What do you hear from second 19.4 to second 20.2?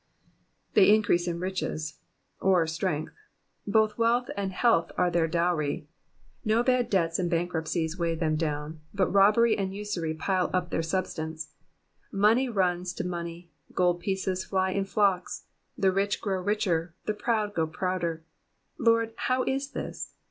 is this?